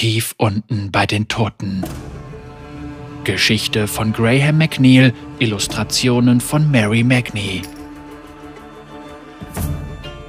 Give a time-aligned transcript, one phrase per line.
[0.00, 1.84] tief unten bei den Toten.
[3.24, 7.60] Geschichte von Graham McNeil, Illustrationen von Mary Magny.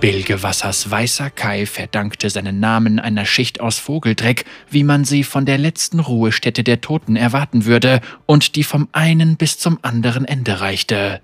[0.02, 5.58] Bilgewassers weißer Kai verdankte seinen Namen einer Schicht aus Vogeldreck, wie man sie von der
[5.58, 11.22] letzten Ruhestätte der Toten erwarten würde und die vom einen bis zum anderen Ende reichte.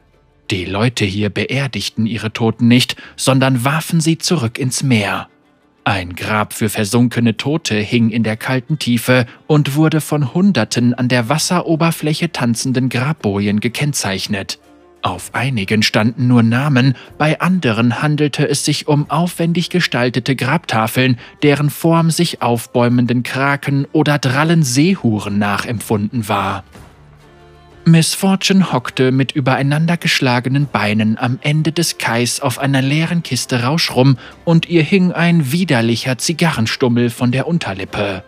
[0.52, 5.27] Die Leute hier beerdigten ihre Toten nicht, sondern warfen sie zurück ins Meer.
[5.88, 11.07] Ein Grab für versunkene Tote hing in der kalten Tiefe und wurde von Hunderten an
[11.07, 14.60] der Wasseroberfläche tanzenden Grabbojen gekennzeichnet.
[15.01, 21.69] Auf einigen standen nur Namen, bei anderen handelte es sich um aufwendig gestaltete Grabtafeln, deren
[21.69, 26.65] Form sich aufbäumenden Kraken oder drallen Seehuren nachempfunden war.
[27.87, 33.63] Miss Fortune hockte mit übereinander geschlagenen Beinen am Ende des Kais auf einer leeren Kiste
[33.63, 38.25] Rauschrum und ihr hing ein widerlicher Zigarrenstummel von der Unterlippe.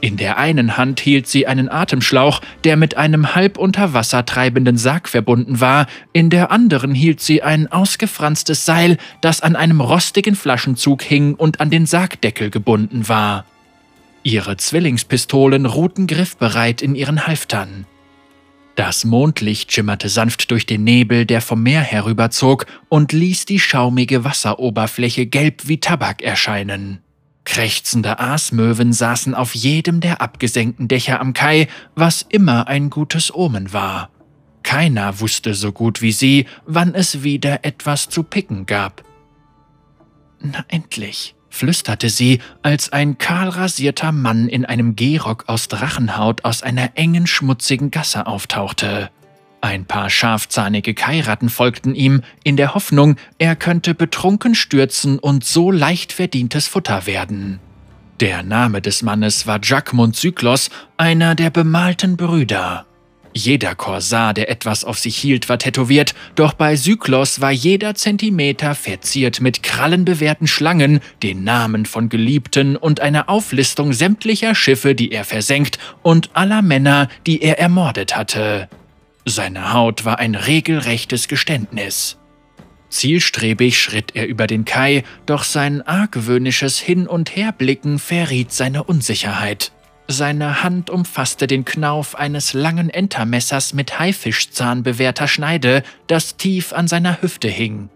[0.00, 4.78] In der einen Hand hielt sie einen Atemschlauch, der mit einem halb unter Wasser treibenden
[4.78, 10.36] Sarg verbunden war, in der anderen hielt sie ein ausgefranstes Seil, das an einem rostigen
[10.36, 13.44] Flaschenzug hing und an den Sargdeckel gebunden war.
[14.22, 17.84] Ihre Zwillingspistolen ruhten griffbereit in ihren Halftern.
[18.76, 24.22] Das Mondlicht schimmerte sanft durch den Nebel, der vom Meer herüberzog, und ließ die schaumige
[24.22, 27.00] Wasseroberfläche gelb wie Tabak erscheinen.
[27.44, 33.72] Krächzende Aasmöwen saßen auf jedem der abgesenkten Dächer am Kai, was immer ein gutes Omen
[33.72, 34.10] war.
[34.62, 39.04] Keiner wusste so gut wie sie, wann es wieder etwas zu picken gab.
[40.40, 46.90] Na endlich, flüsterte sie, als ein kahlrasierter Mann in einem Gehrock aus Drachenhaut aus einer
[46.94, 49.10] engen, schmutzigen Gasse auftauchte.
[49.60, 55.70] Ein paar scharfzahnige Kairatten folgten ihm, in der Hoffnung, er könnte betrunken stürzen und so
[55.70, 57.58] leicht verdientes Futter werden.
[58.20, 62.86] Der Name des Mannes war Jacquemont Zyklos, einer der bemalten Brüder.
[63.36, 68.74] Jeder Korsar, der etwas auf sich hielt, war tätowiert, doch bei Syklos war jeder Zentimeter
[68.74, 75.24] verziert mit krallenbewehrten Schlangen, den Namen von Geliebten und einer Auflistung sämtlicher Schiffe, die er
[75.24, 78.70] versenkt und aller Männer, die er ermordet hatte.
[79.26, 82.16] Seine Haut war ein regelrechtes Geständnis.
[82.88, 89.72] Zielstrebig schritt er über den Kai, doch sein argwöhnisches Hin- und Herblicken verriet seine Unsicherheit.
[90.08, 96.86] Seine Hand umfasste den Knauf eines langen Entermessers mit Haifischzahn bewehrter Schneide, das tief an
[96.86, 97.88] seiner Hüfte hing.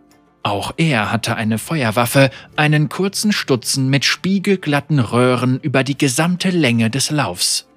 [0.43, 6.91] Auch er hatte eine Feuerwaffe, einen kurzen Stutzen mit spiegelglatten Röhren über die gesamte Länge
[6.91, 7.69] des Laufs.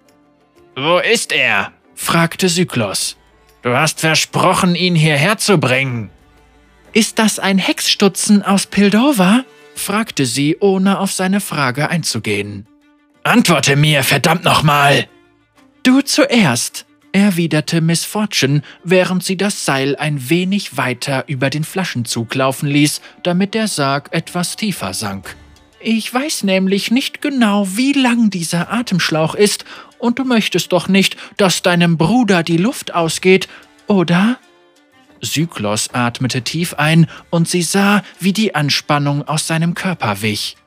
[0.75, 1.71] Wo ist er?
[1.93, 3.17] fragte Syklos.
[3.61, 6.09] Du hast versprochen, ihn hierher zu bringen.
[6.93, 9.43] Ist das ein Hexstutzen aus Pildova?
[9.75, 12.67] fragte sie, ohne auf seine Frage einzugehen.
[13.23, 15.07] Antworte mir, verdammt nochmal!
[15.83, 22.35] Du zuerst, erwiderte Miss Fortune, während sie das Seil ein wenig weiter über den Flaschenzug
[22.35, 25.37] laufen ließ, damit der Sarg etwas tiefer sank.
[25.79, 29.63] Ich weiß nämlich nicht genau, wie lang dieser Atemschlauch ist,
[29.99, 33.47] und du möchtest doch nicht, dass deinem Bruder die Luft ausgeht,
[33.87, 34.37] oder?
[35.21, 40.57] Syklos atmete tief ein, und sie sah, wie die Anspannung aus seinem Körper wich.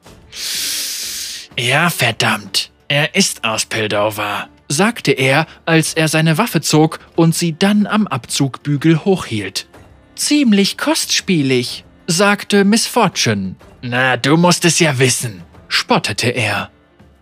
[1.59, 2.71] Ja, verdammt.
[2.89, 8.07] Er ist aus Pildover, sagte er, als er seine Waffe zog und sie dann am
[8.07, 9.67] Abzugbügel hochhielt.
[10.15, 13.57] Ziemlich kostspielig, sagte Miss Fortune.
[13.83, 16.71] Na, du musst es ja wissen, spottete er.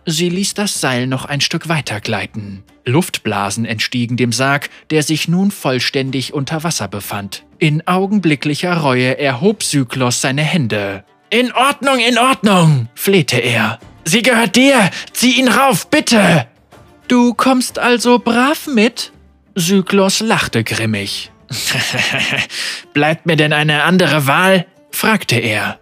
[0.05, 2.63] Sie ließ das Seil noch ein Stück weiter gleiten.
[2.85, 7.43] Luftblasen entstiegen dem Sarg, der sich nun vollständig unter Wasser befand.
[7.57, 11.03] In augenblicklicher Reue erhob Syklos seine Hände.
[11.31, 13.79] In Ordnung, in Ordnung, flehte er.
[14.05, 14.89] Sie gehört dir!
[15.13, 16.47] Zieh ihn rauf, bitte!
[17.07, 19.11] Du kommst also brav mit?
[19.55, 21.31] Syklos lachte grimmig.
[22.93, 24.65] Bleibt mir denn eine andere Wahl?
[24.91, 25.79] fragte er.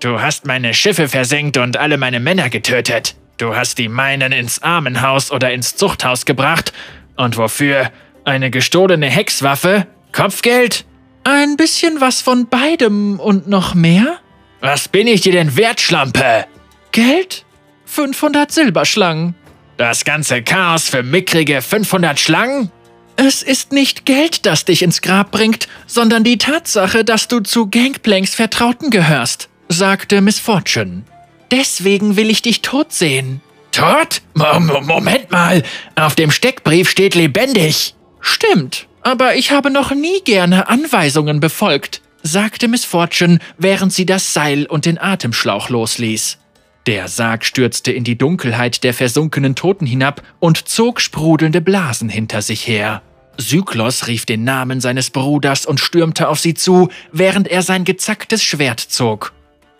[0.00, 3.14] Du hast meine Schiffe versenkt und alle meine Männer getötet.
[3.38, 6.72] Du hast die meinen ins Armenhaus oder ins Zuchthaus gebracht.
[7.16, 7.90] Und wofür?
[8.24, 9.86] Eine gestohlene Hexwaffe?
[10.12, 10.84] Kopfgeld?
[11.24, 14.18] Ein bisschen was von beidem und noch mehr?
[14.60, 16.46] Was bin ich dir denn wert, Schlampe?
[16.92, 17.45] Geld?
[17.86, 19.34] 500 Silberschlangen.
[19.78, 22.70] Das ganze Chaos für mickrige 500 Schlangen?
[23.16, 27.70] Es ist nicht Geld, das dich ins Grab bringt, sondern die Tatsache, dass du zu
[27.70, 31.02] Gangplanks Vertrauten gehörst, sagte Miss Fortune.
[31.50, 33.40] Deswegen will ich dich tot sehen.
[33.72, 34.20] Tot?
[34.34, 35.62] Moment mal,
[35.94, 37.94] auf dem Steckbrief steht lebendig.
[38.20, 44.32] Stimmt, aber ich habe noch nie gerne Anweisungen befolgt, sagte Miss Fortune, während sie das
[44.32, 46.38] Seil und den Atemschlauch losließ.
[46.86, 52.42] Der Sarg stürzte in die Dunkelheit der versunkenen Toten hinab und zog sprudelnde Blasen hinter
[52.42, 53.02] sich her.
[53.38, 58.42] Syklos rief den Namen seines Bruders und stürmte auf sie zu, während er sein gezacktes
[58.42, 59.32] Schwert zog.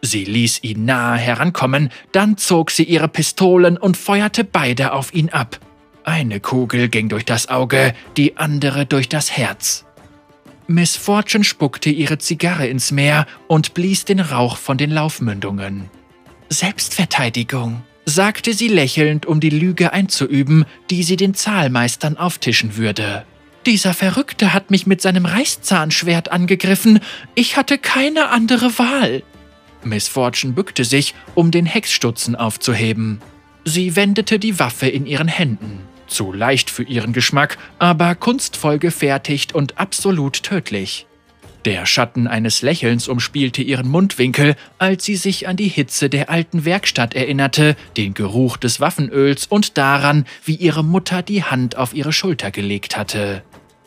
[0.03, 5.31] Sie ließ ihn nahe herankommen, dann zog sie ihre Pistolen und feuerte beide auf ihn
[5.31, 5.61] ab.
[6.05, 9.85] Eine Kugel ging durch das Auge, die andere durch das Herz.
[10.67, 15.89] Miss Fortune spuckte ihre Zigarre ins Meer und blies den Rauch von den Laufmündungen.
[16.49, 23.25] Selbstverteidigung, sagte sie lächelnd, um die Lüge einzuüben, die sie den Zahlmeistern auftischen würde.
[23.67, 27.01] Dieser Verrückte hat mich mit seinem Reißzahnschwert angegriffen.
[27.35, 29.25] Ich hatte keine andere Wahl.
[29.83, 33.21] Miss Fortune bückte sich, um den Hexstutzen aufzuheben.
[33.65, 35.81] Sie wendete die Waffe in ihren Händen.
[36.07, 41.07] Zu leicht für ihren Geschmack, aber kunstvoll gefertigt und absolut tödlich.
[41.67, 46.65] Der Schatten eines Lächelns umspielte ihren Mundwinkel, als sie sich an die Hitze der alten
[46.65, 52.13] Werkstatt erinnerte, den Geruch des Waffenöls und daran, wie ihre Mutter die Hand auf ihre
[52.13, 53.43] Schulter gelegt hatte.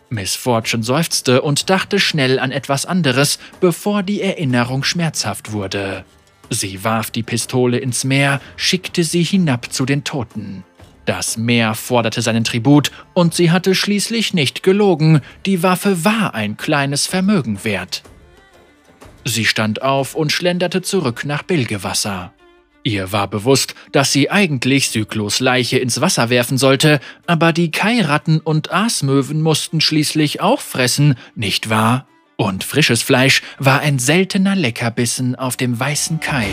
[0.09, 6.03] Miss Fortune seufzte und dachte schnell an etwas anderes, bevor die Erinnerung schmerzhaft wurde.
[6.49, 10.65] Sie warf die Pistole ins Meer, schickte sie hinab zu den Toten.
[11.09, 16.56] Das Meer forderte seinen Tribut und sie hatte schließlich nicht gelogen, die Waffe war ein
[16.56, 18.03] kleines Vermögen wert.
[19.25, 22.31] Sie stand auf und schlenderte zurück nach Bilgewasser.
[22.83, 28.39] Ihr war bewusst, dass sie eigentlich Syklos Leiche ins Wasser werfen sollte, aber die Kairatten
[28.39, 32.07] und Aasmöwen mussten schließlich auch fressen, nicht wahr?
[32.35, 36.45] Und frisches Fleisch war ein seltener Leckerbissen auf dem weißen Kai.